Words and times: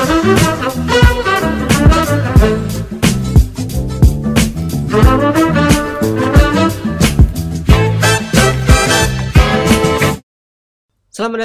Selamat 0.00 0.16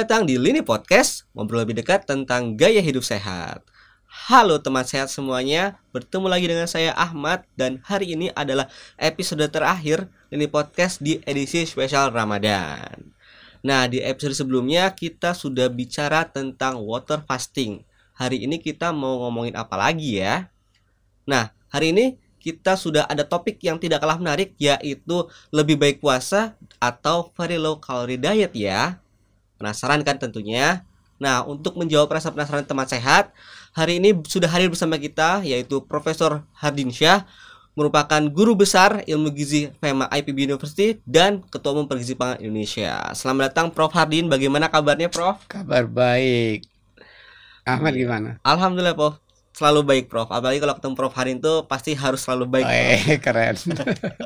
datang 0.08 0.24
di 0.24 0.40
Lini 0.40 0.64
Podcast, 0.64 1.28
ngobrol 1.36 1.68
lebih 1.68 1.76
dekat 1.76 2.08
tentang 2.08 2.56
gaya 2.56 2.80
hidup 2.80 3.04
sehat. 3.04 3.60
Halo 4.08 4.56
teman 4.64 4.88
sehat 4.88 5.12
semuanya, 5.12 5.76
bertemu 5.92 6.24
lagi 6.24 6.48
dengan 6.48 6.64
saya 6.64 6.96
Ahmad 6.96 7.44
dan 7.60 7.84
hari 7.84 8.16
ini 8.16 8.32
adalah 8.32 8.72
episode 8.96 9.44
terakhir 9.52 10.08
Lini 10.32 10.48
Podcast 10.48 11.04
di 11.04 11.20
edisi 11.28 11.68
spesial 11.68 12.08
Ramadan. 12.08 13.12
Nah, 13.60 13.84
di 13.84 14.00
episode 14.00 14.32
sebelumnya 14.32 14.96
kita 14.96 15.36
sudah 15.36 15.68
bicara 15.68 16.24
tentang 16.24 16.80
water 16.80 17.20
fasting. 17.28 17.84
Hari 18.16 18.48
ini 18.48 18.56
kita 18.56 18.96
mau 18.96 19.28
ngomongin 19.28 19.52
apa 19.52 19.76
lagi 19.76 20.16
ya? 20.16 20.48
Nah, 21.28 21.52
hari 21.68 21.92
ini 21.92 22.16
kita 22.40 22.72
sudah 22.78 23.04
ada 23.04 23.28
topik 23.28 23.60
yang 23.60 23.76
tidak 23.76 24.00
kalah 24.00 24.16
menarik 24.16 24.56
yaitu 24.56 25.28
lebih 25.52 25.76
baik 25.76 26.00
puasa 26.00 26.56
atau 26.80 27.28
very 27.36 27.60
low 27.60 27.76
calorie 27.76 28.16
diet 28.16 28.56
ya. 28.56 28.96
Penasaran 29.60 30.00
kan 30.00 30.16
tentunya? 30.16 30.80
Nah, 31.20 31.44
untuk 31.44 31.76
menjawab 31.76 32.08
rasa 32.08 32.32
penasaran 32.32 32.64
teman 32.64 32.88
sehat, 32.88 33.36
hari 33.76 34.00
ini 34.00 34.16
sudah 34.24 34.48
hadir 34.48 34.72
bersama 34.72 34.96
kita 34.96 35.44
yaitu 35.44 35.84
Profesor 35.84 36.40
Hardin 36.56 36.88
Syah, 36.88 37.28
merupakan 37.76 38.24
guru 38.32 38.56
besar 38.56 39.04
ilmu 39.04 39.28
gizi 39.36 39.68
FEMA 39.76 40.08
IPB 40.08 40.48
University 40.48 40.96
dan 41.04 41.44
Ketua 41.52 41.76
Umum 41.76 41.84
Pergizi 41.84 42.16
Pangan 42.16 42.40
Indonesia. 42.40 43.12
Selamat 43.12 43.52
datang 43.52 43.68
Prof 43.68 43.92
Hardin. 43.92 44.32
Bagaimana 44.32 44.72
kabarnya, 44.72 45.12
Prof? 45.12 45.44
Kabar 45.44 45.84
baik. 45.84 46.75
Ahmad 47.66 47.92
gimana? 47.98 48.38
Alhamdulillah, 48.46 48.94
Prof. 48.94 49.18
Selalu 49.52 49.80
baik, 49.82 50.04
Prof. 50.06 50.30
Apalagi 50.30 50.62
kalau 50.62 50.78
ketemu 50.78 50.94
Prof 50.94 51.14
Hardin 51.18 51.38
tuh 51.42 51.66
pasti 51.66 51.98
harus 51.98 52.22
selalu 52.22 52.46
baik. 52.46 52.66
Eh, 52.70 53.18
keren. 53.18 53.58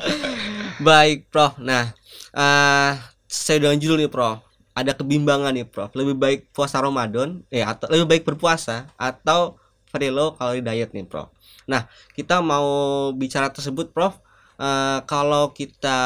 baik, 0.89 1.33
Prof. 1.33 1.57
Nah, 1.57 1.91
uh, 2.37 2.93
saya 3.25 3.57
dengan 3.59 3.81
judul 3.81 4.05
nih, 4.05 4.13
Prof 4.13 4.51
ada 4.81 4.93
kebimbangan 4.95 5.53
nih 5.53 5.67
Prof. 5.69 5.91
Lebih 5.93 6.17
baik 6.17 6.41
puasa 6.55 6.79
Ramadan 6.81 7.43
ya 7.51 7.75
atau 7.75 7.91
lebih 7.91 8.07
baik 8.07 8.23
berpuasa 8.25 8.89
atau 8.95 9.59
very 9.91 10.09
low 10.09 10.35
calorie 10.39 10.65
diet 10.65 10.95
nih 10.95 11.05
Prof. 11.05 11.29
Nah, 11.67 11.87
kita 12.15 12.41
mau 12.41 13.11
bicara 13.15 13.51
tersebut 13.51 13.91
Prof. 13.91 14.19
Uh, 14.61 15.01
kalau 15.09 15.57
kita 15.57 15.99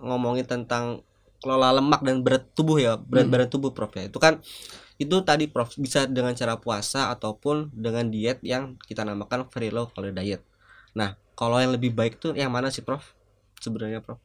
ngomongin 0.00 0.48
tentang 0.48 1.04
kelola 1.40 1.72
lemak 1.76 2.00
dan 2.00 2.24
berat 2.24 2.48
tubuh 2.56 2.80
ya, 2.80 2.96
berat 2.96 3.28
hmm. 3.28 3.32
badan 3.32 3.48
tubuh 3.48 3.70
Prof 3.72 3.92
ya. 3.96 4.08
Itu 4.08 4.18
kan 4.20 4.40
itu 5.00 5.16
tadi 5.24 5.48
Prof 5.48 5.72
bisa 5.80 6.04
dengan 6.04 6.36
cara 6.36 6.60
puasa 6.60 7.08
ataupun 7.08 7.72
dengan 7.72 8.12
diet 8.12 8.44
yang 8.44 8.76
kita 8.84 9.00
namakan 9.00 9.48
very 9.48 9.72
low 9.72 9.88
calorie 9.88 10.12
diet. 10.12 10.44
Nah, 10.92 11.16
kalau 11.32 11.56
yang 11.56 11.72
lebih 11.72 11.96
baik 11.96 12.20
tuh 12.20 12.36
yang 12.36 12.52
mana 12.52 12.68
sih 12.68 12.84
Prof? 12.84 13.16
Sebenarnya 13.64 14.04
Prof? 14.04 14.20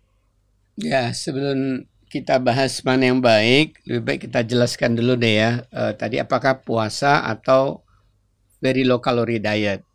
Ya, 0.76 1.16
sebelum 1.16 1.88
kita 2.12 2.44
bahas 2.44 2.84
mana 2.84 3.08
yang 3.08 3.24
baik, 3.24 3.80
lebih 3.88 4.04
baik 4.04 4.20
kita 4.28 4.44
jelaskan 4.44 5.00
dulu 5.00 5.16
deh 5.16 5.40
ya. 5.40 5.64
Uh, 5.72 5.96
tadi 5.96 6.20
apakah 6.20 6.60
puasa 6.60 7.24
atau 7.24 7.88
very 8.60 8.84
low 8.84 9.00
calorie 9.00 9.40
diet? 9.40 9.88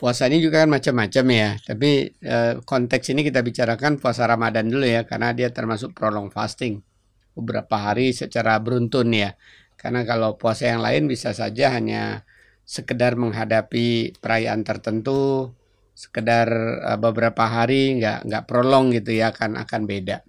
Puasa 0.00 0.32
ini 0.32 0.40
juga 0.40 0.64
kan 0.64 0.72
macam-macam 0.72 1.24
ya. 1.28 1.48
Tapi 1.60 2.08
uh, 2.24 2.64
konteks 2.64 3.12
ini 3.12 3.20
kita 3.20 3.44
bicarakan 3.44 4.00
puasa 4.00 4.24
Ramadan 4.24 4.72
dulu 4.72 4.88
ya, 4.88 5.04
karena 5.04 5.36
dia 5.36 5.52
termasuk 5.52 5.92
prolong 5.92 6.32
fasting 6.32 6.80
beberapa 7.36 7.76
hari 7.76 8.16
secara 8.16 8.56
beruntun 8.56 9.12
ya. 9.12 9.36
Karena 9.76 10.06
kalau 10.06 10.38
puasa 10.38 10.70
yang 10.70 10.80
lain 10.80 11.10
bisa 11.10 11.34
saja 11.34 11.74
hanya 11.74 12.22
sekedar 12.62 13.18
menghadapi 13.18 14.16
perayaan 14.22 14.62
tertentu, 14.62 15.52
sekedar 15.92 16.48
uh, 16.82 16.98
beberapa 16.98 17.48
hari 17.50 17.98
nggak 18.00 18.28
nggak 18.28 18.44
prolong 18.46 18.94
gitu 18.94 19.12
ya, 19.12 19.34
akan 19.34 19.58
akan 19.58 19.82
beda. 19.84 20.22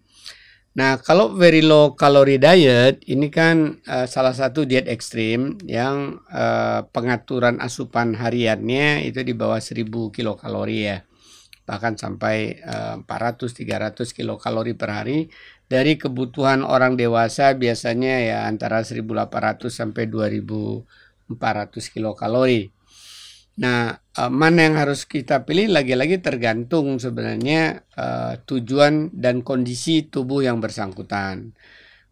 Nah, 0.73 0.97
kalau 0.97 1.37
very 1.37 1.61
low 1.61 1.93
calorie 1.93 2.41
diet 2.41 3.05
ini 3.05 3.29
kan 3.29 3.77
uh, 3.85 4.09
salah 4.09 4.33
satu 4.33 4.65
diet 4.65 4.89
ekstrim 4.89 5.61
yang 5.69 6.17
uh, 6.33 6.89
pengaturan 6.89 7.61
asupan 7.61 8.17
hariannya 8.17 9.05
itu 9.05 9.21
di 9.21 9.37
bawah 9.37 9.61
1000 9.61 9.85
kilokalori 10.09 10.79
ya. 10.89 11.05
Bahkan 11.69 11.93
sampai 12.01 12.57
uh, 12.65 13.05
400 13.05 13.53
300 13.53 14.17
kilokalori 14.17 14.73
per 14.73 14.89
hari 14.89 15.29
dari 15.73 15.97
kebutuhan 15.97 16.61
orang 16.61 16.93
dewasa 16.93 17.57
biasanya 17.57 18.21
ya 18.21 18.37
antara 18.45 18.85
1800 18.85 19.73
sampai 19.73 20.05
2400 20.05 20.85
kilokalori. 21.89 22.69
Nah, 23.53 23.97
uh, 23.97 24.29
mana 24.33 24.69
yang 24.69 24.77
harus 24.77 25.09
kita 25.09 25.45
pilih 25.49 25.73
lagi-lagi 25.73 26.21
tergantung 26.21 27.01
sebenarnya 27.01 27.85
uh, 27.97 28.37
tujuan 28.45 29.09
dan 29.17 29.41
kondisi 29.41 30.05
tubuh 30.05 30.45
yang 30.45 30.61
bersangkutan. 30.61 31.57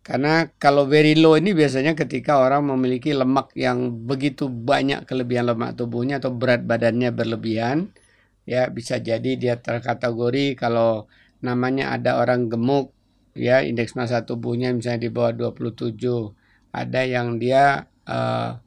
Karena 0.01 0.49
kalau 0.57 0.89
very 0.89 1.13
low 1.13 1.37
ini 1.37 1.53
biasanya 1.53 1.93
ketika 1.93 2.41
orang 2.41 2.65
memiliki 2.65 3.13
lemak 3.13 3.53
yang 3.53 3.93
begitu 4.09 4.49
banyak 4.49 5.05
kelebihan 5.05 5.53
lemak 5.53 5.77
tubuhnya 5.77 6.17
atau 6.17 6.33
berat 6.33 6.65
badannya 6.65 7.13
berlebihan, 7.13 7.93
ya 8.49 8.65
bisa 8.73 8.97
jadi 8.97 9.37
dia 9.37 9.61
terkategori 9.61 10.57
kalau 10.57 11.05
namanya 11.45 11.93
ada 11.93 12.17
orang 12.17 12.49
gemuk, 12.49 12.93
ya 13.37 13.63
indeks 13.63 13.95
massa 13.95 14.23
tubuhnya 14.23 14.71
misalnya 14.75 15.07
di 15.07 15.11
bawah 15.11 15.51
27, 15.53 15.97
ada 16.71 17.01
yang 17.03 17.39
dia 17.39 17.87
uh, 18.07 18.59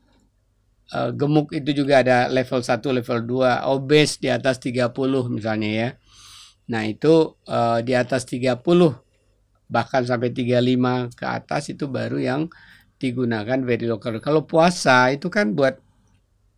uh, 0.92 1.10
gemuk 1.12 1.52
itu 1.56 1.84
juga 1.84 2.00
ada 2.04 2.28
level 2.28 2.60
1, 2.60 2.80
level 2.80 3.18
2, 3.26 3.70
obes 3.70 4.20
di 4.20 4.28
atas 4.28 4.60
30 4.60 4.92
misalnya 5.32 5.70
ya. 5.70 5.88
Nah, 6.64 6.88
itu 6.88 7.36
uh, 7.48 7.80
di 7.84 7.92
atas 7.92 8.24
30 8.24 8.60
bahkan 9.68 10.04
sampai 10.04 10.30
35 10.30 11.16
ke 11.16 11.24
atas 11.24 11.72
itu 11.72 11.88
baru 11.88 12.20
yang 12.20 12.40
digunakan 13.00 13.58
very 13.64 13.88
local. 13.88 14.16
Kalau 14.20 14.44
puasa 14.44 15.12
itu 15.12 15.28
kan 15.32 15.56
buat 15.56 15.80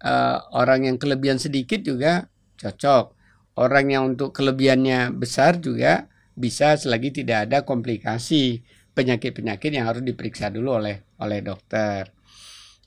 uh, 0.02 0.38
orang 0.54 0.90
yang 0.90 0.96
kelebihan 0.98 1.38
sedikit 1.40 1.82
juga 1.82 2.28
cocok. 2.60 3.14
Orang 3.56 3.88
yang 3.88 4.14
untuk 4.14 4.36
kelebihannya 4.36 5.16
besar 5.16 5.56
juga 5.56 6.04
bisa 6.36 6.76
selagi 6.76 7.10
tidak 7.24 7.48
ada 7.48 7.64
komplikasi 7.64 8.60
penyakit-penyakit 8.92 9.72
yang 9.72 9.88
harus 9.88 10.04
diperiksa 10.04 10.52
dulu 10.52 10.76
oleh 10.80 11.00
oleh 11.20 11.41
dokter. 11.41 12.12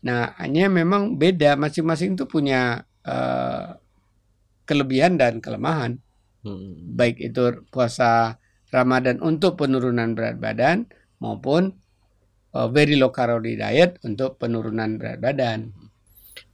Nah, 0.06 0.32
hanya 0.40 0.72
memang 0.72 1.20
beda 1.20 1.60
masing-masing 1.60 2.16
itu 2.16 2.24
punya 2.30 2.86
uh, 3.04 3.76
kelebihan 4.64 5.20
dan 5.20 5.44
kelemahan. 5.44 6.00
Hmm. 6.46 6.96
Baik 6.96 7.20
itu 7.20 7.68
puasa 7.68 8.40
Ramadan 8.72 9.20
untuk 9.20 9.60
penurunan 9.60 10.16
berat 10.16 10.40
badan 10.40 10.88
maupun 11.20 11.76
uh, 12.56 12.70
very 12.72 12.96
low 12.96 13.12
calorie 13.12 13.60
diet 13.60 14.00
untuk 14.06 14.40
penurunan 14.40 14.96
berat 14.96 15.20
badan. 15.20 15.74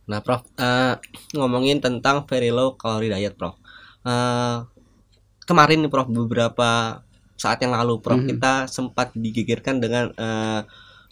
Nah, 0.05 0.21
Prof, 0.21 0.45
uh, 0.57 0.97
ngomongin 1.33 1.81
tentang 1.81 2.25
very 2.25 2.49
low 2.49 2.77
calorie 2.77 3.13
diet, 3.13 3.37
Prof. 3.37 3.57
Uh, 4.05 4.65
kemarin 5.45 5.85
nih, 5.85 5.91
Prof, 5.93 6.09
beberapa 6.09 7.01
saat 7.39 7.61
yang 7.61 7.71
lalu, 7.71 8.01
Prof, 8.01 8.19
-hmm. 8.19 8.29
kita 8.35 8.53
sempat 8.67 9.13
digegerkan 9.15 9.79
dengan 9.79 10.11
uh, 10.17 10.65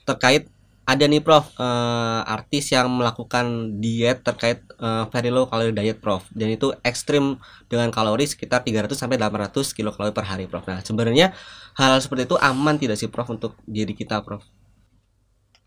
terkait 0.03 0.51
ada 0.83 1.07
nih 1.07 1.23
Prof 1.23 1.55
uh, 1.55 2.27
artis 2.27 2.75
yang 2.75 2.91
melakukan 2.91 3.79
diet 3.79 4.19
terkait 4.19 4.67
uh, 4.83 5.07
very 5.07 5.31
low 5.31 5.47
calorie 5.47 5.71
diet 5.71 6.03
Prof 6.03 6.27
dan 6.35 6.51
itu 6.51 6.75
ekstrim 6.83 7.39
dengan 7.71 7.88
kalori 7.88 8.27
sekitar 8.27 8.67
300 8.67 8.91
sampai 8.91 9.16
800 9.16 9.71
kilokalori 9.71 10.11
per 10.11 10.27
hari 10.27 10.44
Prof. 10.51 10.67
Nah, 10.67 10.83
sebenarnya 10.83 11.31
hal, 11.79 11.95
hal 11.95 12.01
seperti 12.03 12.27
itu 12.27 12.35
aman 12.35 12.75
tidak 12.75 13.00
sih 13.00 13.07
Prof 13.07 13.31
untuk 13.31 13.55
diri 13.63 13.95
kita 13.95 14.19
Prof? 14.27 14.44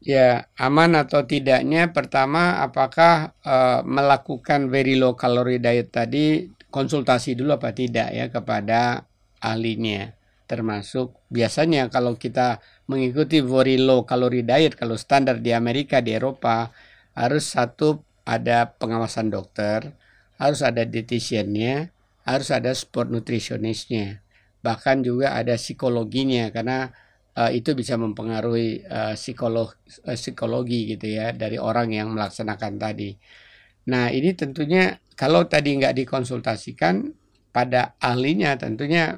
Ya, 0.04 0.52
aman 0.60 0.92
atau 1.00 1.24
tidaknya 1.24 1.88
pertama 1.88 2.60
apakah 2.60 3.32
uh, 3.40 3.80
melakukan 3.88 4.68
very 4.68 5.00
low 5.00 5.16
calorie 5.16 5.56
diet 5.56 5.88
tadi 5.88 6.52
konsultasi 6.76 7.32
dulu 7.32 7.56
apa 7.56 7.72
tidak 7.72 8.12
ya 8.12 8.28
kepada 8.28 9.08
ahlinya. 9.40 10.12
Termasuk 10.44 11.16
biasanya 11.32 11.88
kalau 11.88 12.20
kita 12.20 12.60
mengikuti 12.84 13.40
very 13.40 13.80
low 13.80 14.04
calorie 14.04 14.44
diet 14.44 14.76
kalau 14.76 15.00
standar 15.00 15.40
di 15.40 15.56
Amerika 15.56 16.04
di 16.04 16.12
Eropa 16.12 16.68
harus 17.16 17.56
satu 17.56 18.04
ada 18.28 18.76
pengawasan 18.76 19.32
dokter 19.32 19.96
harus 20.36 20.60
ada 20.60 20.84
dietitiannya 20.84 21.88
harus 22.28 22.52
ada 22.52 22.76
sport 22.76 23.08
nutritionistnya. 23.08 24.20
Bahkan 24.60 25.00
juga 25.00 25.32
ada 25.32 25.56
psikologinya 25.56 26.52
karena 26.52 26.92
uh, 27.38 27.50
itu 27.54 27.72
bisa 27.72 27.94
mempengaruhi 27.96 28.84
uh, 28.84 29.14
psikolog 29.16 29.72
uh, 30.04 30.16
psikologi 30.18 30.92
gitu 30.92 31.06
ya 31.08 31.32
dari 31.32 31.56
orang 31.56 31.94
yang 31.94 32.12
melaksanakan 32.12 32.76
tadi 32.76 33.14
nah 33.86 34.10
ini 34.10 34.34
tentunya 34.34 34.98
kalau 35.14 35.46
tadi 35.46 35.78
nggak 35.78 35.96
dikonsultasikan 36.04 37.14
pada 37.54 37.96
ahlinya 38.02 38.58
tentunya 38.58 39.16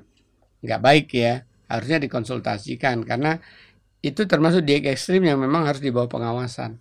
nggak 0.62 0.80
baik 0.82 1.08
ya 1.16 1.42
harusnya 1.68 1.98
dikonsultasikan 2.00 3.02
karena 3.04 3.40
itu 4.04 4.24
termasuk 4.30 4.62
diet 4.62 4.86
ekstrim 4.86 5.26
yang 5.26 5.42
memang 5.42 5.66
harus 5.66 5.82
dibawa 5.82 6.06
pengawasan 6.06 6.78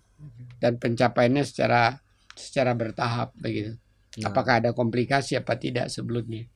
dan 0.62 0.78
pencapaiannya 0.78 1.42
secara 1.46 1.98
secara 2.34 2.74
bertahap 2.74 3.34
begitu. 3.38 3.74
Nah, 4.18 4.34
Apakah 4.34 4.58
ada 4.58 4.70
komplikasi 4.74 5.38
apa 5.38 5.54
tidak 5.54 5.90
sebelumnya? 5.94 6.46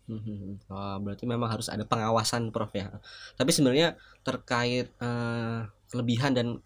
Wah, 0.67 0.99
berarti 0.99 1.31
memang 1.31 1.47
harus 1.47 1.71
ada 1.71 1.87
pengawasan 1.87 2.51
Prof 2.51 2.75
ya. 2.75 2.91
Tapi 3.39 3.51
sebenarnya 3.55 3.95
terkait 4.27 4.91
eh, 4.91 5.61
kelebihan 5.91 6.35
dan 6.35 6.59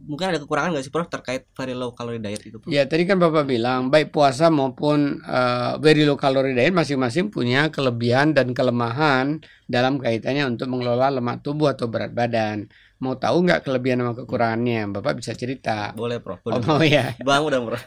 mungkin 0.00 0.32
ada 0.34 0.38
kekurangan 0.42 0.72
nggak 0.72 0.84
sih 0.84 0.92
Prof 0.92 1.06
terkait 1.06 1.46
very 1.52 1.76
low 1.76 1.92
calorie 1.92 2.18
diet 2.18 2.42
itu 2.42 2.56
Prof? 2.58 2.70
Ya 2.70 2.88
tadi 2.88 3.04
kan 3.04 3.20
Bapak 3.20 3.44
bilang 3.44 3.92
baik 3.92 4.10
puasa 4.10 4.48
maupun 4.48 5.20
eh, 5.22 5.72
very 5.78 6.02
low 6.02 6.16
calorie 6.16 6.56
diet 6.56 6.72
masing-masing 6.72 7.28
punya 7.28 7.68
kelebihan 7.68 8.32
dan 8.32 8.50
kelemahan 8.56 9.38
dalam 9.68 10.00
kaitannya 10.00 10.48
untuk 10.48 10.66
mengelola 10.72 11.12
lemak 11.12 11.44
tubuh 11.44 11.70
atau 11.70 11.86
berat 11.86 12.10
badan. 12.10 12.66
Mau 13.02 13.18
tahu 13.18 13.42
nggak 13.42 13.66
kelebihan 13.66 13.98
sama 13.98 14.14
kekurangannya? 14.14 14.86
Bapak 14.94 15.18
bisa 15.18 15.34
cerita. 15.34 15.90
Boleh 15.94 16.22
Prof, 16.22 16.38
Oh 16.46 16.54
boleh. 16.54 16.62
mau 16.66 16.78
ya. 16.86 17.10
Bang 17.22 17.42
udah 17.42 17.58
Prof. 17.58 17.82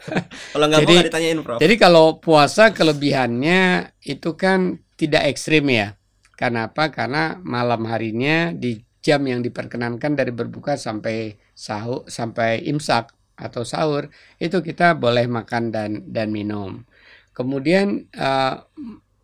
Kalau 0.52 0.66
nggak 0.68 0.80
mau 0.84 0.92
nggak 0.92 1.08
ditanyain 1.08 1.38
Prof. 1.40 1.58
Jadi 1.60 1.74
kalau 1.80 2.20
puasa 2.20 2.76
kelebihannya 2.76 3.92
itu 4.04 4.36
kan 4.36 4.76
tidak 5.00 5.28
ekstrim 5.32 5.64
ya. 5.72 5.96
Karena 6.36 6.68
apa? 6.68 6.92
Karena 6.92 7.40
malam 7.40 7.88
harinya 7.88 8.52
di 8.52 8.76
jam 9.00 9.24
yang 9.24 9.40
diperkenankan 9.40 10.12
dari 10.12 10.34
berbuka 10.36 10.76
sampai 10.76 11.32
sahur 11.56 12.04
sampai 12.04 12.60
imsak 12.68 13.16
atau 13.40 13.64
sahur 13.64 14.12
itu 14.36 14.60
kita 14.60 14.92
boleh 14.92 15.24
makan 15.24 15.72
dan 15.72 16.04
dan 16.12 16.28
minum. 16.28 16.84
Kemudian 17.32 18.04
eh, 18.12 18.54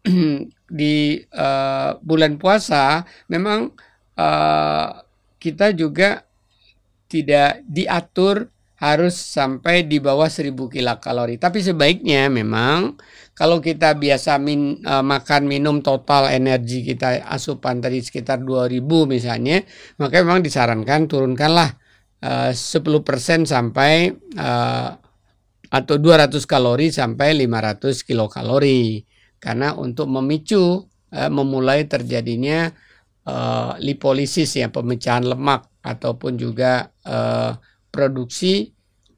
di 0.80 0.96
eh, 1.20 1.90
bulan 2.00 2.40
puasa 2.40 3.04
memang 3.28 3.76
eh, 4.16 4.88
kita 5.36 5.76
juga 5.76 6.24
tidak 7.12 7.60
diatur 7.68 8.48
harus 8.82 9.14
sampai 9.14 9.86
di 9.86 10.02
bawah 10.02 10.26
1000 10.26 10.58
kilokalori. 10.58 11.38
Tapi 11.38 11.62
sebaiknya 11.62 12.26
memang 12.26 12.98
kalau 13.36 13.62
kita 13.62 13.94
biasa 13.94 14.42
min, 14.42 14.82
eh, 14.82 15.04
makan 15.04 15.46
minum 15.46 15.78
total 15.84 16.32
energi 16.32 16.82
kita 16.82 17.22
asupan 17.28 17.78
tadi 17.78 18.02
sekitar 18.02 18.42
2000 18.42 19.06
misalnya, 19.06 19.62
maka 20.02 20.24
memang 20.24 20.42
disarankan 20.42 21.06
turunkanlah 21.06 21.81
eh, 22.22 22.52
10% 22.54 23.44
sampai 23.44 24.14
eh, 24.38 24.90
atau 25.72 25.96
200 25.96 26.36
kalori 26.44 26.92
sampai 26.94 27.34
500 27.42 28.06
kilokalori. 28.06 29.02
Karena 29.42 29.74
untuk 29.74 30.06
memicu 30.06 30.86
eh, 31.10 31.30
memulai 31.32 31.90
terjadinya 31.90 32.70
eh, 33.26 33.72
lipolisis 33.82 34.54
ya 34.56 34.70
pemecahan 34.70 35.26
lemak 35.26 35.82
ataupun 35.82 36.38
juga 36.38 36.86
eh, 37.02 37.52
produksi 37.90 38.70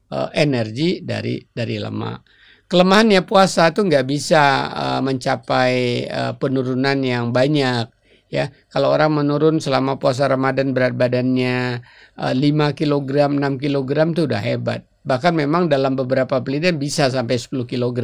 eh, 0.09 0.29
energi 0.33 1.05
dari 1.05 1.37
dari 1.45 1.77
lemak. 1.77 2.19
Kelemahannya 2.65 3.21
puasa 3.29 3.69
itu 3.69 3.85
nggak 3.85 4.05
bisa 4.09 4.43
eh, 4.73 5.01
mencapai 5.05 5.75
eh, 6.09 6.33
penurunan 6.41 6.97
yang 7.05 7.29
banyak 7.29 7.85
ya. 8.29 8.49
Kalau 8.73 8.91
orang 8.91 9.21
menurun 9.21 9.61
selama 9.61 10.01
puasa 10.01 10.25
Ramadan 10.25 10.73
berat 10.73 10.97
badannya 10.97 11.85
5 12.15 12.77
kg, 12.79 13.35
6 13.35 13.59
kg 13.59 13.91
itu 14.15 14.21
udah 14.23 14.41
hebat. 14.41 14.81
Bahkan 15.05 15.37
memang 15.37 15.69
dalam 15.69 15.93
beberapa 15.93 16.41
penelitian 16.41 16.79
bisa 16.81 17.11
sampai 17.11 17.37
10 17.37 17.67
kg 17.67 17.99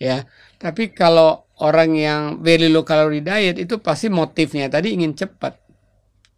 ya. 0.00 0.24
Tapi 0.56 0.94
kalau 0.96 1.44
orang 1.60 1.92
yang 1.98 2.22
very 2.40 2.72
low 2.72 2.86
calorie 2.86 3.20
diet 3.20 3.60
itu 3.60 3.76
pasti 3.82 4.08
motifnya 4.08 4.70
tadi 4.72 4.96
ingin 4.96 5.12
cepat. 5.12 5.58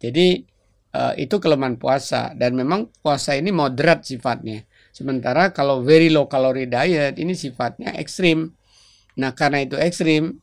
Jadi 0.01 0.43
eh, 0.91 1.13
itu 1.21 1.35
kelemahan 1.39 1.79
puasa 1.79 2.35
dan 2.35 2.57
memang 2.57 2.91
puasa 2.99 3.37
ini 3.37 3.53
moderat 3.53 4.03
sifatnya. 4.03 4.67
Sementara 4.91 5.53
kalau 5.53 5.85
very 5.85 6.09
low 6.09 6.25
calorie 6.25 6.67
diet 6.67 7.21
ini 7.21 7.37
sifatnya 7.37 7.93
ekstrim. 7.95 8.57
Nah, 9.17 9.31
karena 9.37 9.61
itu 9.61 9.77
ekstrim 9.77 10.41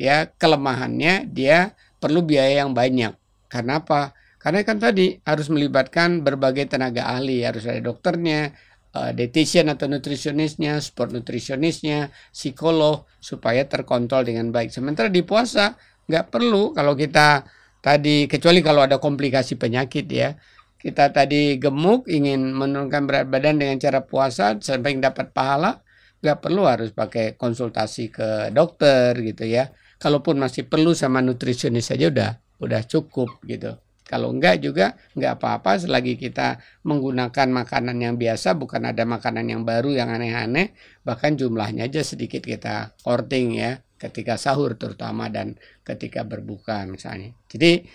ya 0.00 0.30
kelemahannya 0.30 1.28
dia 1.28 1.74
perlu 2.00 2.24
biaya 2.24 2.64
yang 2.64 2.72
banyak. 2.72 3.12
Karena 3.50 3.82
apa? 3.82 4.16
Karena 4.40 4.64
kan 4.64 4.80
tadi 4.80 5.20
harus 5.20 5.52
melibatkan 5.52 6.24
berbagai 6.24 6.72
tenaga 6.72 7.12
ahli, 7.12 7.44
harus 7.44 7.68
ada 7.68 7.76
dokternya, 7.84 8.56
eh, 8.96 9.10
dietitian 9.12 9.68
atau 9.68 9.84
nutrisionisnya, 9.84 10.80
sport 10.80 11.12
nutrisionisnya, 11.12 12.08
psikolog 12.32 13.04
supaya 13.20 13.68
terkontrol 13.68 14.24
dengan 14.24 14.48
baik. 14.48 14.72
Sementara 14.72 15.12
di 15.12 15.20
puasa 15.20 15.76
nggak 16.08 16.32
perlu 16.32 16.72
kalau 16.72 16.96
kita 16.96 17.44
tadi 17.84 18.24
kecuali 18.32 18.64
kalau 18.64 18.80
ada 18.88 18.96
komplikasi 18.96 19.60
penyakit 19.60 20.08
ya. 20.08 20.32
Kita 20.80 21.12
tadi 21.12 21.60
gemuk 21.60 22.08
ingin 22.08 22.56
menurunkan 22.56 23.04
berat 23.04 23.26
badan 23.28 23.60
dengan 23.60 23.76
cara 23.76 24.00
puasa 24.00 24.56
sampai 24.56 24.96
dapat 24.96 25.36
pahala, 25.36 25.84
nggak 26.24 26.38
perlu 26.40 26.64
harus 26.64 26.96
pakai 26.96 27.36
konsultasi 27.36 28.08
ke 28.08 28.28
dokter 28.56 29.12
gitu 29.20 29.44
ya. 29.44 29.68
Kalaupun 30.00 30.40
masih 30.40 30.64
perlu 30.64 30.96
sama 30.96 31.20
nutrisionis 31.20 31.92
saja 31.92 32.08
udah 32.08 32.30
udah 32.64 32.80
cukup 32.88 33.28
gitu. 33.44 33.76
Kalau 34.10 34.34
enggak 34.34 34.58
juga 34.58 34.98
enggak 35.14 35.38
apa-apa 35.38 35.86
selagi 35.86 36.18
kita 36.18 36.58
menggunakan 36.82 37.46
makanan 37.46 37.94
yang 38.02 38.18
biasa 38.18 38.58
bukan 38.58 38.90
ada 38.90 39.06
makanan 39.06 39.46
yang 39.46 39.62
baru 39.62 39.94
yang 39.94 40.10
aneh-aneh 40.10 40.74
bahkan 41.06 41.38
jumlahnya 41.38 41.86
aja 41.86 42.02
sedikit 42.02 42.42
kita 42.42 42.98
korting 43.06 43.54
ya 43.54 43.78
ketika 44.02 44.34
sahur 44.34 44.74
terutama 44.74 45.30
dan 45.30 45.54
ketika 45.86 46.26
berbuka 46.26 46.82
misalnya. 46.90 47.30
Jadi 47.46 47.86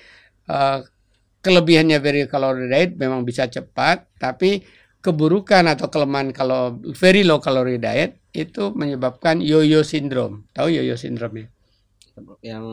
eh, 0.47 0.79
kelebihannya 1.43 1.99
very 1.99 2.31
calorie 2.31 2.71
diet 2.71 2.95
memang 2.95 3.27
bisa 3.27 3.51
cepat 3.51 4.07
tapi 4.15 4.63
keburukan 5.03 5.69
atau 5.69 5.91
kelemahan 5.93 6.33
kalau 6.33 6.81
very 6.97 7.21
low 7.21 7.37
calorie 7.37 7.77
diet 7.77 8.17
itu 8.31 8.71
menyebabkan 8.71 9.43
yo-yo 9.43 9.85
syndrome. 9.85 10.49
Tahu 10.55 10.73
yo-yo 10.73 10.95
syndrome 10.97 11.45
ya? 11.45 11.47
Yang 12.55 12.65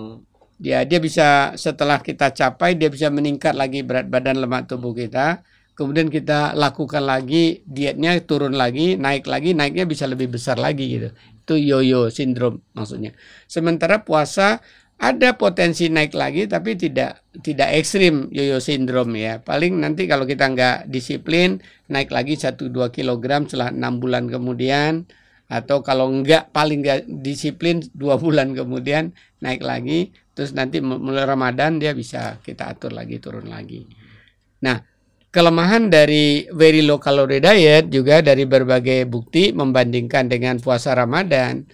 dia 0.62 0.86
dia 0.86 1.02
bisa 1.02 1.58
setelah 1.58 1.98
kita 1.98 2.30
capai 2.30 2.78
dia 2.78 2.86
bisa 2.86 3.10
meningkat 3.10 3.50
lagi 3.58 3.82
berat 3.82 4.06
badan 4.06 4.38
lemak 4.38 4.70
tubuh 4.70 4.94
kita. 4.94 5.42
Kemudian 5.74 6.06
kita 6.06 6.54
lakukan 6.54 7.02
lagi 7.02 7.66
dietnya 7.66 8.14
turun 8.22 8.54
lagi 8.54 8.94
naik 8.94 9.26
lagi 9.26 9.58
naiknya 9.58 9.90
bisa 9.90 10.06
lebih 10.06 10.30
besar 10.30 10.62
lagi 10.62 10.86
gitu. 10.86 11.08
Itu 11.42 11.58
yo-yo 11.58 12.14
syndrome 12.14 12.62
maksudnya. 12.78 13.10
Sementara 13.50 14.06
puasa 14.06 14.62
ada 15.02 15.34
potensi 15.34 15.90
naik 15.90 16.14
lagi 16.14 16.46
tapi 16.46 16.78
tidak 16.78 17.26
tidak 17.42 17.74
ekstrim 17.74 18.30
yo-yo 18.30 18.62
syndrome 18.62 19.18
ya. 19.18 19.42
Paling 19.42 19.82
nanti 19.82 20.06
kalau 20.06 20.30
kita 20.30 20.46
nggak 20.46 20.86
disiplin 20.86 21.58
naik 21.90 22.14
lagi 22.14 22.38
1-2 22.38 22.70
kilogram 22.94 23.50
setelah 23.50 23.74
enam 23.74 23.98
bulan 23.98 24.30
kemudian 24.30 25.10
atau 25.52 25.84
kalau 25.84 26.08
enggak 26.08 26.48
paling 26.48 26.80
enggak 26.80 27.04
disiplin 27.04 27.84
dua 27.92 28.16
bulan 28.22 28.56
kemudian 28.56 29.12
naik 29.44 29.60
lagi 29.60 30.14
terus 30.32 30.56
nanti 30.56 30.80
mulai 30.80 31.28
Ramadan 31.28 31.76
dia 31.76 31.92
bisa 31.92 32.40
kita 32.40 32.72
atur 32.72 32.96
lagi 32.96 33.20
turun 33.20 33.48
lagi. 33.52 33.84
Nah, 34.64 34.80
kelemahan 35.32 35.88
dari 35.88 36.46
very 36.52 36.84
low 36.84 37.00
calorie 37.00 37.40
diet 37.40 37.88
juga 37.88 38.20
dari 38.20 38.44
berbagai 38.44 39.08
bukti 39.08 39.50
membandingkan 39.56 40.28
dengan 40.28 40.60
puasa 40.60 40.92
Ramadan 40.92 41.64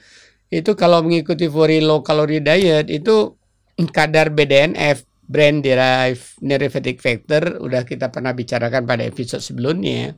itu 0.49 0.73
kalau 0.79 1.05
mengikuti 1.05 1.51
very 1.51 1.83
low 1.83 2.01
calorie 2.01 2.41
diet 2.41 2.89
itu 2.89 3.35
kadar 3.91 4.33
BDNF 4.33 5.05
brain 5.29 5.61
derived 5.61 6.41
neuropathic 6.41 7.05
factor 7.05 7.61
udah 7.61 7.85
kita 7.85 8.09
pernah 8.09 8.33
bicarakan 8.33 8.89
pada 8.89 9.05
episode 9.05 9.45
sebelumnya 9.45 10.17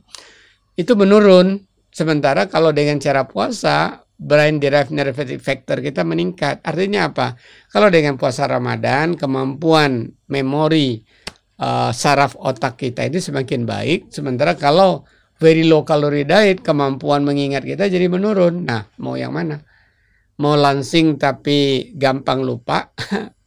itu 0.79 0.95
menurun 0.95 1.67
sementara 1.91 2.47
kalau 2.47 2.71
dengan 2.71 2.95
cara 2.97 3.27
puasa 3.27 4.07
brain 4.21 4.61
derived 4.61 4.93
neuropathic 4.93 5.41
factor 5.41 5.81
kita 5.81 6.05
meningkat. 6.05 6.61
Artinya 6.61 7.09
apa? 7.09 7.33
Kalau 7.73 7.89
dengan 7.89 8.21
puasa 8.21 8.45
Ramadan, 8.45 9.17
kemampuan 9.17 10.13
memori 10.29 11.01
uh, 11.57 11.89
saraf 11.89 12.37
otak 12.37 12.77
kita 12.77 13.09
ini 13.09 13.17
semakin 13.17 13.65
baik. 13.65 14.13
Sementara 14.13 14.53
kalau 14.53 15.01
very 15.41 15.65
low 15.65 15.81
calorie 15.81 16.29
diet, 16.29 16.61
kemampuan 16.61 17.25
mengingat 17.25 17.65
kita 17.65 17.89
jadi 17.89 18.05
menurun. 18.05 18.69
Nah, 18.69 18.85
mau 19.01 19.17
yang 19.17 19.33
mana? 19.33 19.57
Mau 20.37 20.53
langsing 20.53 21.17
tapi 21.17 21.89
gampang 21.97 22.45
lupa, 22.45 22.93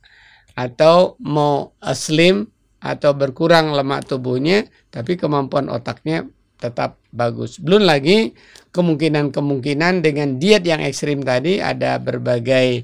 atau 0.67 1.15
mau 1.23 1.79
slim 1.95 2.51
atau 2.83 3.15
berkurang 3.15 3.71
lemak 3.73 4.11
tubuhnya, 4.11 4.67
tapi 4.91 5.15
kemampuan 5.15 5.71
otaknya 5.71 6.27
tetap 6.59 6.99
bagus. 7.15 7.63
Belum 7.63 7.83
lagi 7.87 8.35
kemungkinan-kemungkinan 8.75 10.03
dengan 10.03 10.43
diet 10.43 10.67
yang 10.67 10.83
ekstrim 10.83 11.23
tadi 11.23 11.63
ada 11.63 12.03
berbagai 12.03 12.83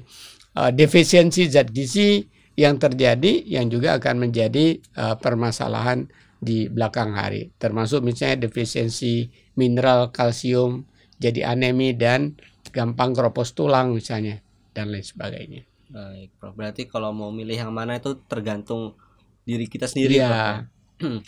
uh, 0.55 0.71
defisiensi 0.71 1.51
zat 1.51 1.67
gizi 1.75 2.23
yang 2.55 2.79
terjadi 2.79 3.43
yang 3.43 3.67
juga 3.67 3.99
akan 3.99 4.27
menjadi 4.27 4.79
uh, 4.95 5.19
permasalahan 5.19 6.07
di 6.41 6.71
belakang 6.71 7.13
hari. 7.13 7.51
Termasuk 7.59 8.01
misalnya 8.01 8.47
defisiensi 8.47 9.27
mineral 9.59 10.09
kalsium, 10.15 10.87
jadi 11.19 11.53
anemi 11.53 11.93
dan 11.93 12.39
gampang 12.71 13.11
keropos 13.11 13.51
tulang 13.51 13.93
misalnya 13.93 14.39
dan 14.71 14.89
lain 14.89 15.03
sebagainya. 15.03 15.61
baik 15.91 16.39
Prof. 16.39 16.55
Berarti 16.55 16.87
kalau 16.87 17.11
mau 17.11 17.29
milih 17.35 17.67
yang 17.67 17.75
mana 17.75 17.99
itu 17.99 18.15
tergantung 18.25 18.95
diri 19.43 19.67
kita 19.67 19.91
sendiri 19.91 20.23
Prof. 20.23 20.80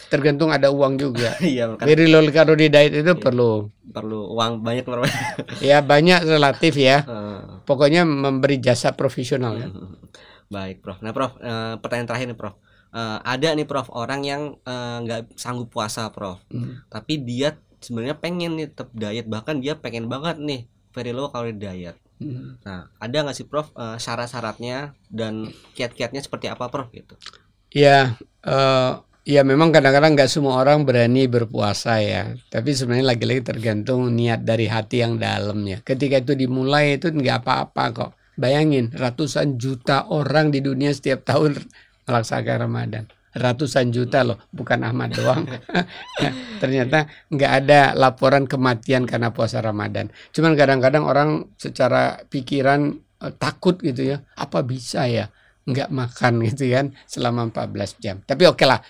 Tergantung 0.10 0.50
ada 0.50 0.70
uang 0.70 0.96
juga. 0.96 1.34
iya 1.44 1.74
kan 1.76 1.86
Very 1.86 2.08
low 2.08 2.24
calorie 2.30 2.70
diet 2.70 2.94
itu 2.94 3.14
Iya. 3.14 3.20
perlu 3.20 3.68
perlu 3.94 4.34
uang 4.34 4.62
banyak 4.66 4.86
ya 5.70 5.82
banyak 5.82 6.26
relatif 6.26 6.74
ya. 6.78 7.04
Eh, 7.06 7.42
Pokoknya 7.70 8.04
memberi 8.04 8.58
jasa 8.60 8.94
profesional 8.94 9.54
ya. 9.58 9.68
Hmm. 9.70 9.98
Baik, 10.52 10.86
Prof. 10.86 11.02
Nah, 11.02 11.12
Prof, 11.16 11.34
eh, 11.42 11.76
pertanyaan 11.82 12.10
terakhir 12.10 12.28
nih, 12.30 12.38
Prof. 12.38 12.56
Eh, 12.94 13.18
ada 13.26 13.50
nih, 13.58 13.66
Prof, 13.66 13.90
orang 13.90 14.22
yang 14.22 14.42
eh, 14.62 14.98
nggak 15.02 15.34
sanggup 15.34 15.74
puasa, 15.74 16.10
Prof. 16.14 16.38
Hmm. 16.54 16.86
Tapi 16.88 17.24
dia 17.26 17.58
sebenarnya 17.82 18.16
pengen 18.16 18.56
nih 18.56 18.70
tetap 18.70 18.94
diet, 18.94 19.26
bahkan 19.26 19.60
dia 19.60 19.76
pengen 19.76 20.06
banget 20.08 20.38
nih 20.40 20.70
very 20.94 21.10
low 21.12 21.28
calorie 21.28 21.58
diet. 21.58 21.98
Hmm. 22.22 22.56
Nah, 22.62 22.88
ada 23.02 23.18
nggak 23.26 23.36
sih, 23.36 23.48
Prof, 23.50 23.74
eh, 23.74 23.98
syarat-syaratnya 23.98 24.94
dan 25.10 25.50
kiat-kiatnya 25.74 26.22
seperti 26.22 26.48
apa, 26.48 26.70
Prof? 26.70 26.88
Gitu. 26.94 27.18
Ya, 27.74 28.14
eh, 28.46 28.92
ya 29.24 29.42
memang 29.48 29.72
kadang-kadang 29.72 30.20
nggak 30.20 30.32
semua 30.32 30.60
orang 30.60 30.84
berani 30.84 31.28
berpuasa 31.32 32.00
ya. 32.04 32.36
Tapi 32.52 32.76
sebenarnya 32.76 33.16
lagi-lagi 33.16 33.42
tergantung 33.56 34.12
niat 34.12 34.44
dari 34.44 34.68
hati 34.68 35.04
yang 35.04 35.20
dalam 35.20 35.64
ya. 35.64 35.80
Ketika 35.82 36.20
itu 36.20 36.36
dimulai 36.36 37.00
itu 37.00 37.10
nggak 37.10 37.44
apa-apa 37.44 37.84
kok. 37.96 38.12
Bayangin 38.36 38.92
ratusan 38.92 39.62
juta 39.62 40.10
orang 40.10 40.50
di 40.50 40.60
dunia 40.60 40.92
setiap 40.92 41.24
tahun 41.24 41.58
melaksanakan 42.08 42.58
Ramadan. 42.70 43.06
Ratusan 43.34 43.90
juta 43.90 44.22
loh, 44.22 44.38
bukan 44.54 44.86
Ahmad 44.86 45.10
doang. 45.18 45.50
Ternyata 46.62 47.10
nggak 47.34 47.52
ada 47.66 47.98
laporan 47.98 48.46
kematian 48.46 49.10
karena 49.10 49.34
puasa 49.34 49.58
Ramadan. 49.58 50.14
Cuman 50.30 50.54
kadang-kadang 50.54 51.02
orang 51.02 51.30
secara 51.58 52.22
pikiran 52.30 52.94
eh, 53.26 53.34
takut 53.34 53.82
gitu 53.82 54.14
ya. 54.14 54.22
Apa 54.38 54.62
bisa 54.62 55.10
ya? 55.10 55.34
nggak 55.64 55.90
makan 55.96 56.44
gitu 56.44 56.68
kan 56.76 56.92
selama 57.08 57.48
14 57.52 58.04
jam. 58.04 58.20
Tapi 58.24 58.44
oke 58.48 58.68
lah. 58.68 58.84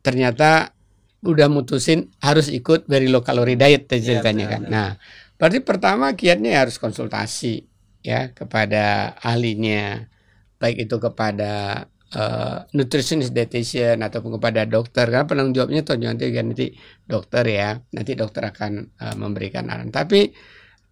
Ternyata 0.00 0.72
udah 1.20 1.48
mutusin 1.52 2.08
harus 2.24 2.48
ikut 2.48 2.88
very 2.88 3.08
low 3.12 3.20
calorie 3.20 3.56
diet 3.56 3.84
Iya, 3.92 4.00
ceritanya 4.00 4.46
benar, 4.48 4.52
kan. 4.56 4.62
Nah, 4.72 4.88
berarti 5.36 5.58
pertama 5.60 6.16
kiatnya 6.16 6.64
harus 6.64 6.80
konsultasi 6.80 7.68
ya 8.00 8.32
kepada 8.32 9.16
ahlinya 9.20 10.08
baik 10.56 10.88
itu 10.88 10.96
kepada 10.96 11.84
eh, 12.12 12.56
nutritionist 12.72 13.32
dietitian 13.36 14.00
ataupun 14.00 14.40
kepada 14.40 14.64
dokter. 14.64 15.08
Karena 15.08 15.28
penanggung 15.28 15.56
jawabnya 15.56 15.84
tuh 15.84 16.00
nanti 16.00 16.32
nanti 16.32 16.66
dokter 17.04 17.44
ya. 17.44 17.76
Nanti 17.76 18.12
dokter 18.16 18.48
akan 18.48 18.72
eh, 18.96 19.16
memberikan 19.16 19.68
arahan. 19.68 19.92
Tapi 19.92 20.32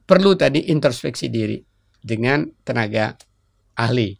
perlu 0.04 0.36
tadi 0.36 0.72
introspeksi 0.72 1.28
diri 1.32 1.56
dengan 2.00 2.44
tenaga 2.64 3.16
ahli. 3.76 4.16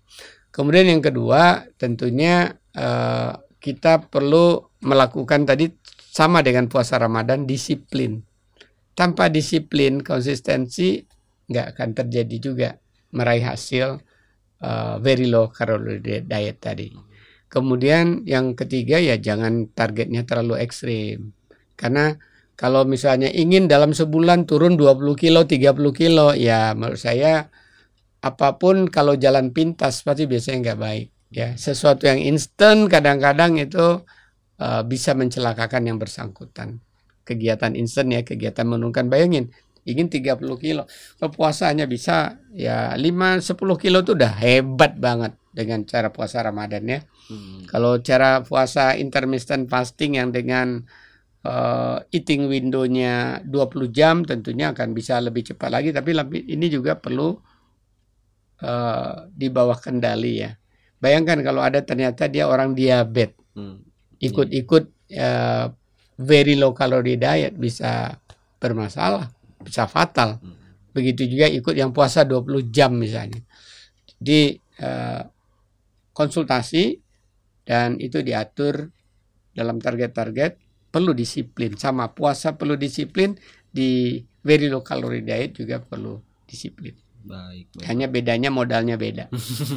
Kemudian 0.48 0.88
yang 0.88 1.04
kedua 1.04 1.68
tentunya 1.76 2.48
eh, 2.72 3.32
kita 3.58 4.06
perlu 4.10 4.62
melakukan 4.82 5.46
tadi 5.46 5.70
sama 5.98 6.42
dengan 6.42 6.70
puasa 6.70 6.98
Ramadan 6.98 7.46
disiplin 7.46 8.22
tanpa 8.98 9.30
disiplin 9.30 10.02
konsistensi 10.02 10.98
nggak 11.46 11.66
akan 11.74 11.88
terjadi 11.94 12.36
juga 12.42 12.68
meraih 13.14 13.46
hasil 13.46 14.02
uh, 14.62 14.98
very 14.98 15.30
low 15.30 15.48
calorie 15.54 16.02
diet 16.02 16.58
tadi. 16.58 16.90
Kemudian 17.48 18.28
yang 18.28 18.52
ketiga 18.52 19.00
ya 19.00 19.16
jangan 19.16 19.72
targetnya 19.72 20.28
terlalu 20.28 20.60
ekstrim. 20.60 21.32
Karena 21.78 22.12
kalau 22.58 22.84
misalnya 22.84 23.30
ingin 23.32 23.70
dalam 23.70 23.94
sebulan 23.94 24.44
turun 24.44 24.74
20 24.76 25.14
kilo, 25.16 25.46
30 25.46 25.78
kilo, 25.94 26.34
ya 26.34 26.74
menurut 26.74 27.00
saya 27.00 27.48
apa 28.18 28.58
pun 28.58 28.90
kalau 28.90 29.14
jalan 29.14 29.54
pintas 29.54 30.02
pasti 30.02 30.26
biasanya 30.26 30.74
nggak 30.74 30.80
baik. 30.82 31.08
Ya 31.28 31.54
sesuatu 31.60 32.08
yang 32.08 32.20
instan 32.20 32.88
kadang-kadang 32.88 33.60
itu 33.60 34.00
uh, 34.58 34.82
bisa 34.84 35.12
mencelakakan 35.12 35.88
yang 35.88 35.98
bersangkutan. 36.00 36.80
Kegiatan 37.28 37.76
instan 37.76 38.08
ya, 38.08 38.24
kegiatan 38.24 38.64
menurunkan. 38.64 39.12
Bayangin, 39.12 39.52
ingin 39.84 40.08
30 40.08 40.40
kilo. 40.60 40.88
Kalau 41.20 41.32
bisa 41.88 42.40
ya 42.52 42.96
5-10 42.96 43.82
kilo 43.82 43.98
itu 44.04 44.12
udah 44.16 44.32
hebat 44.40 44.96
banget 44.96 45.32
dengan 45.52 45.84
cara 45.88 46.12
puasa 46.12 46.44
Ramadan 46.44 46.84
ya. 46.84 47.00
Hmm. 47.32 47.64
Kalau 47.68 48.00
cara 48.04 48.44
puasa 48.44 48.96
intermittent 48.96 49.68
fasting 49.68 50.20
yang 50.20 50.32
dengan 50.32 50.84
uh, 51.44 51.98
eating 52.12 52.48
window-nya 52.48 53.44
20 53.44 53.88
jam 53.92 54.24
tentunya 54.24 54.72
akan 54.76 54.92
bisa 54.92 55.20
lebih 55.20 55.52
cepat 55.52 55.68
lagi 55.72 55.90
tapi 55.92 56.16
lebih, 56.16 56.44
ini 56.48 56.68
juga 56.68 56.96
perlu 57.00 57.36
uh, 58.64 59.14
di 59.28 59.48
bawah 59.48 59.76
kendali 59.80 60.34
ya. 60.44 60.52
Bayangkan 60.98 61.38
kalau 61.46 61.62
ada 61.62 61.82
ternyata 61.82 62.26
dia 62.26 62.50
orang 62.50 62.74
diabetes 62.74 63.38
Hmm. 63.58 63.82
ikut-ikut 64.22 64.84
uh, 65.18 65.66
very 66.22 66.54
low 66.54 66.70
calorie 66.70 67.18
diet 67.18 67.58
bisa 67.58 68.14
bermasalah, 68.62 69.26
bisa 69.58 69.90
fatal. 69.90 70.38
Hmm. 70.38 70.54
Begitu 70.94 71.26
juga 71.26 71.50
ikut 71.50 71.74
yang 71.74 71.90
puasa 71.90 72.22
20 72.22 72.70
jam 72.70 72.94
misalnya. 72.94 73.38
Jadi 74.18 74.58
eh, 74.82 75.22
konsultasi 76.10 76.98
dan 77.62 78.02
itu 78.02 78.18
diatur 78.18 78.90
dalam 79.54 79.78
target-target 79.78 80.58
perlu 80.90 81.14
disiplin 81.14 81.78
sama 81.78 82.10
puasa 82.10 82.58
perlu 82.58 82.74
disiplin 82.74 83.38
di 83.70 84.18
very 84.42 84.66
low 84.66 84.82
calorie 84.82 85.22
diet 85.22 85.54
juga 85.54 85.78
perlu 85.78 86.18
disiplin. 86.50 86.98
Baik, 87.28 87.66
baik. 87.76 87.84
Hanya 87.84 88.06
bedanya 88.08 88.48
modalnya 88.48 88.96
beda. 88.96 89.28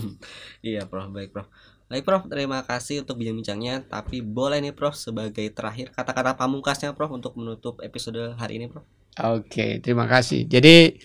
iya, 0.64 0.88
Prof. 0.88 1.12
Baik, 1.12 1.36
Prof. 1.36 1.52
Baik, 1.92 2.08
Prof. 2.08 2.24
Terima 2.32 2.64
kasih 2.64 3.04
untuk 3.04 3.20
bincang-bincangnya. 3.20 3.84
Tapi 3.92 4.24
boleh 4.24 4.64
nih, 4.64 4.72
Prof, 4.72 4.96
sebagai 4.96 5.44
terakhir 5.52 5.92
kata-kata 5.92 6.40
pamungkasnya, 6.40 6.96
Prof, 6.96 7.12
untuk 7.12 7.36
menutup 7.36 7.84
episode 7.84 8.40
hari 8.40 8.64
ini, 8.64 8.72
Prof. 8.72 8.88
Oke, 9.20 9.84
terima 9.84 10.08
kasih. 10.08 10.48
Jadi 10.48 10.96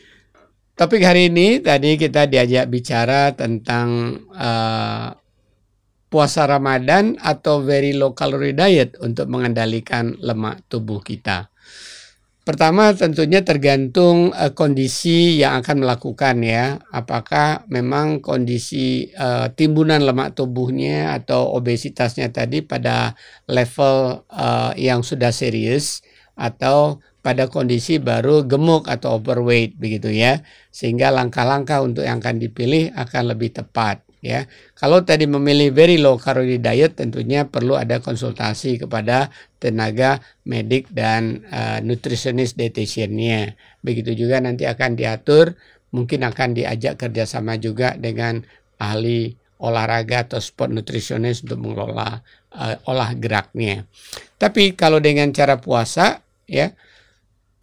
topik 0.79 1.03
hari 1.03 1.27
ini 1.27 1.59
tadi 1.59 1.99
kita 1.99 2.31
diajak 2.31 2.71
bicara 2.71 3.35
tentang 3.35 4.15
eh, 4.31 5.11
puasa 6.07 6.47
Ramadan 6.47 7.19
atau 7.19 7.67
very 7.67 7.91
low 7.91 8.15
calorie 8.15 8.55
diet 8.55 8.95
untuk 9.03 9.27
mengendalikan 9.27 10.15
lemak 10.23 10.71
tubuh 10.71 11.03
kita. 11.03 11.51
Pertama 12.47 12.95
tentunya 12.95 13.43
tergantung 13.43 14.31
eh, 14.31 14.55
kondisi 14.55 15.43
yang 15.43 15.59
akan 15.59 15.83
melakukan 15.83 16.47
ya. 16.47 16.79
Apakah 16.95 17.67
memang 17.67 18.23
kondisi 18.23 19.11
eh, 19.11 19.47
timbunan 19.59 19.99
lemak 20.07 20.39
tubuhnya 20.39 21.19
atau 21.19 21.51
obesitasnya 21.59 22.31
tadi 22.31 22.63
pada 22.63 23.19
level 23.51 24.23
eh, 24.31 24.73
yang 24.79 25.03
sudah 25.03 25.35
serius 25.35 26.07
atau 26.39 27.03
pada 27.19 27.51
kondisi 27.51 27.99
baru 27.99 28.47
gemuk 28.47 28.87
atau 28.87 29.19
overweight 29.19 29.75
begitu 29.75 30.15
ya. 30.15 30.39
Sehingga 30.71 31.11
langkah-langkah 31.11 31.83
untuk 31.83 32.07
yang 32.07 32.23
akan 32.23 32.39
dipilih 32.39 32.95
akan 32.95 33.35
lebih 33.35 33.59
tepat 33.59 34.06
ya. 34.27 34.41
Kalau 34.75 35.07
tadi 35.07 35.31
memilih 35.31 35.71
very 35.71 35.97
low 36.03 36.19
calorie 36.19 36.59
diet 36.59 36.99
tentunya 36.99 37.47
perlu 37.47 37.79
ada 37.79 38.03
konsultasi 38.03 38.83
kepada 38.83 39.31
tenaga 39.63 40.19
medik 40.43 40.91
dan 40.91 41.47
uh, 41.55 41.79
nutritionist 41.81 42.59
dietitiannya. 42.59 43.55
Begitu 43.87 44.19
juga 44.27 44.43
nanti 44.43 44.67
akan 44.67 44.99
diatur 44.99 45.55
mungkin 45.95 46.27
akan 46.27 46.59
diajak 46.59 46.99
kerjasama 46.99 47.57
juga 47.57 47.95
dengan 47.95 48.43
ahli 48.77 49.33
olahraga 49.57 50.29
atau 50.29 50.43
sport 50.43 50.69
nutritionist 50.69 51.49
untuk 51.49 51.63
mengelola 51.63 52.21
uh, 52.53 52.77
olah 52.91 53.17
geraknya. 53.17 53.89
Tapi 54.37 54.77
kalau 54.77 55.01
dengan 55.01 55.33
cara 55.33 55.57
puasa 55.57 56.21
ya 56.45 56.77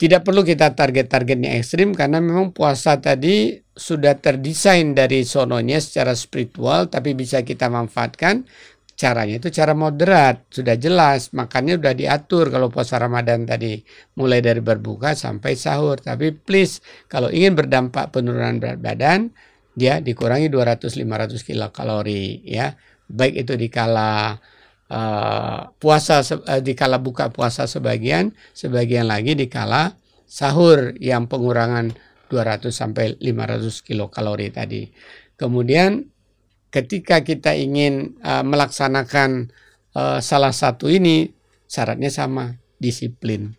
tidak 0.02 0.26
perlu 0.28 0.44
kita 0.44 0.74
target-targetnya 0.74 1.56
ekstrim 1.62 1.96
karena 1.96 2.20
memang 2.20 2.52
puasa 2.52 2.98
tadi 3.00 3.63
sudah 3.74 4.22
terdesain 4.22 4.94
dari 4.94 5.26
sononya 5.26 5.82
secara 5.82 6.14
spiritual 6.14 6.94
tapi 6.94 7.18
bisa 7.18 7.42
kita 7.42 7.74
manfaatkan 7.74 8.46
caranya 8.94 9.42
itu 9.42 9.50
cara 9.50 9.74
moderat 9.74 10.46
sudah 10.54 10.78
jelas 10.78 11.34
makannya 11.34 11.82
sudah 11.82 11.96
diatur. 11.98 12.54
Kalau 12.54 12.70
puasa 12.70 13.02
Ramadan 13.02 13.44
tadi 13.50 13.82
mulai 14.18 14.40
dari 14.40 14.62
berbuka 14.62 15.18
sampai 15.18 15.58
sahur. 15.58 15.98
Tapi 16.00 16.32
please 16.34 16.80
kalau 17.10 17.30
ingin 17.34 17.58
berdampak 17.58 18.14
penurunan 18.14 18.62
berat 18.62 18.80
badan 18.80 19.34
dia 19.74 19.98
dikurangi 19.98 20.48
200-500 20.54 21.42
kilokalori 21.42 22.46
ya. 22.46 22.78
Baik 23.10 23.46
itu 23.46 23.54
dikala 23.60 24.40
uh, 24.90 25.60
puasa 25.82 26.24
uh, 26.24 26.62
dikala 26.64 27.02
buka 27.02 27.30
puasa 27.34 27.68
sebagian 27.68 28.32
sebagian 28.56 29.10
lagi 29.10 29.36
dikala 29.36 29.98
sahur 30.24 30.96
yang 30.98 31.28
pengurangan 31.28 31.94
200 32.34 32.74
sampai 32.74 33.14
500 33.22 33.86
kilokalori 33.86 34.50
tadi. 34.50 34.90
Kemudian 35.38 36.02
ketika 36.74 37.22
kita 37.22 37.54
ingin 37.54 38.18
uh, 38.26 38.42
melaksanakan 38.42 39.54
uh, 39.94 40.18
salah 40.18 40.52
satu 40.52 40.90
ini 40.90 41.30
syaratnya 41.70 42.10
sama 42.10 42.58
disiplin. 42.82 43.54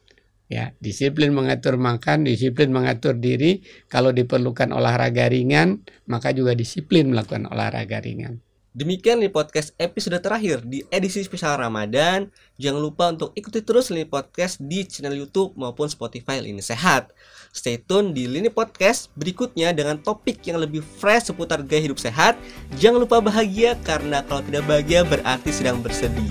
Ya 0.45 0.77
disiplin 0.77 1.33
mengatur 1.33 1.81
makan 1.81 2.29
disiplin 2.29 2.69
mengatur 2.69 3.17
diri. 3.17 3.65
Kalau 3.89 4.13
diperlukan 4.13 4.77
olahraga 4.77 5.33
ringan 5.33 5.81
maka 6.05 6.37
juga 6.37 6.53
disiplin 6.53 7.09
melakukan 7.09 7.49
olahraga 7.49 8.05
ringan 8.05 8.44
Demikian 8.75 9.23
di 9.23 9.31
podcast 9.31 9.71
episode 9.79 10.19
terakhir 10.19 10.67
di 10.67 10.83
edisi 10.91 11.23
spesial 11.23 11.63
Ramadan. 11.63 12.27
Jangan 12.59 12.83
lupa 12.83 13.07
untuk 13.07 13.31
ikuti 13.39 13.63
terus 13.63 13.87
Lini 13.87 14.03
Podcast 14.03 14.59
di 14.59 14.83
channel 14.83 15.15
YouTube 15.15 15.55
maupun 15.55 15.87
Spotify 15.87 16.43
Lini 16.43 16.59
Sehat. 16.59 17.15
Stay 17.55 17.79
tune 17.79 18.11
di 18.11 18.27
Lini 18.27 18.51
Podcast 18.51 19.15
berikutnya 19.15 19.71
dengan 19.71 20.03
topik 20.03 20.43
yang 20.43 20.59
lebih 20.59 20.83
fresh 20.83 21.31
seputar 21.31 21.63
gaya 21.63 21.87
hidup 21.87 22.03
sehat. 22.03 22.35
Jangan 22.75 23.07
lupa 23.07 23.23
bahagia 23.23 23.79
karena 23.87 24.27
kalau 24.27 24.43
tidak 24.43 24.67
bahagia 24.67 25.07
berarti 25.07 25.55
sedang 25.55 25.79
bersedih. 25.79 26.27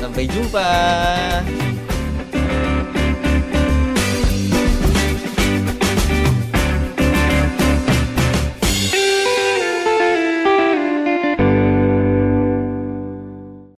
Sampai 0.00 0.24
jumpa. 0.24 0.68